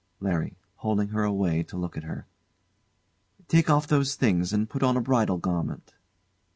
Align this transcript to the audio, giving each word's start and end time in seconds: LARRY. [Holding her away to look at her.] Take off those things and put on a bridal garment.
LARRY. 0.19 0.57
[Holding 0.77 1.09
her 1.09 1.23
away 1.23 1.61
to 1.61 1.77
look 1.77 1.95
at 1.95 2.05
her.] 2.05 2.25
Take 3.47 3.69
off 3.69 3.85
those 3.85 4.15
things 4.15 4.51
and 4.51 4.67
put 4.67 4.81
on 4.81 4.97
a 4.97 4.99
bridal 4.99 5.37
garment. 5.37 5.93